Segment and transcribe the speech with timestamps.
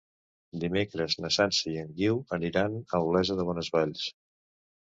[0.63, 4.09] Dimecres na Sança i en Guiu aniran a Olesa de Bonesvalls.